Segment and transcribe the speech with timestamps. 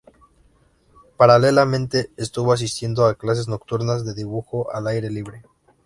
[1.15, 5.43] Paralelamente, estuvo asistiendo a clases nocturnas de dibujo al aire libre.